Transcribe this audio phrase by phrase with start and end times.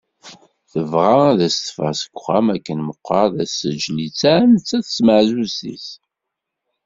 [0.71, 5.87] Tebɣa ad as-teffeɣ seg uxxam akken meqqar ad as-teǧǧ listeɛ netta d tmeɛzuzt-is.